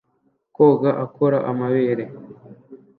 Koga 0.55 0.89
akora 1.05 1.37
amabere 1.51 2.03